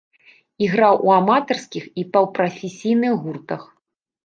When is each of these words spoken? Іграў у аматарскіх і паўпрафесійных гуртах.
Іграў 0.67 0.95
у 1.09 1.11
аматарскіх 1.17 1.85
і 2.03 2.07
паўпрафесійных 2.17 3.13
гуртах. 3.29 3.71